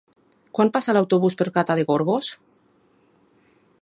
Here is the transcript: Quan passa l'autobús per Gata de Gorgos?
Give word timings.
Quan 0.59 0.71
passa 0.77 0.95
l'autobús 0.97 1.37
per 1.41 1.47
Gata 1.57 1.77
de 1.81 1.85
Gorgos? 1.91 2.31